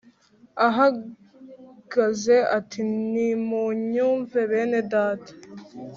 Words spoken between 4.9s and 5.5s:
data